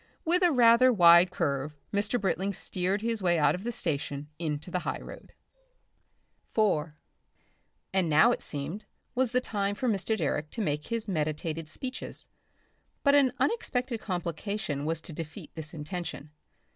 With 0.25 0.41
a 0.41 0.51
rather 0.51 0.91
wide 0.91 1.29
curve 1.29 1.75
Mr. 1.93 2.19
Britling 2.19 2.53
steered 2.53 3.03
his 3.03 3.21
way 3.21 3.37
out 3.37 3.53
of 3.53 3.63
the 3.63 3.71
station 3.71 4.29
into 4.39 4.71
the 4.71 4.79
highroad. 4.79 5.27
Section 5.31 6.49
4 6.55 6.95
And 7.93 8.09
now 8.09 8.31
it 8.31 8.41
seemed 8.41 8.85
was 9.13 9.31
the 9.31 9.39
time 9.39 9.75
for 9.75 9.87
Mr. 9.87 10.17
Direck 10.17 10.49
to 10.49 10.61
make 10.61 10.87
his 10.87 11.07
meditated 11.07 11.69
speeches. 11.69 12.29
But 13.03 13.13
an 13.13 13.31
unexpected 13.37 13.99
complication 14.01 14.85
was 14.85 15.01
to 15.01 15.13
defeat 15.13 15.51
this 15.53 15.71
intention. 15.71 16.31